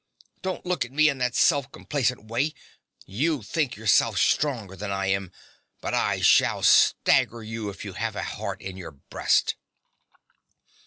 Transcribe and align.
Don't 0.41 0.65
look 0.65 0.83
at 0.83 0.91
me 0.91 1.09
in 1.09 1.19
that 1.19 1.35
self 1.35 1.71
complacent 1.71 2.25
way. 2.25 2.55
You 3.05 3.43
think 3.43 3.75
yourself 3.75 4.17
stronger 4.17 4.75
than 4.75 4.89
I 4.89 5.05
am; 5.05 5.31
but 5.79 5.93
I 5.93 6.21
shall 6.21 6.63
stagger 6.63 7.43
you 7.43 7.69
if 7.69 7.85
you 7.85 7.93
have 7.93 8.15
a 8.15 8.23
heart 8.23 8.61
in 8.63 8.77
your 8.77 8.89
breast. 8.93 9.57